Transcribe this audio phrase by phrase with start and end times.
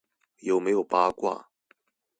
[0.39, 1.49] 有沒有八卦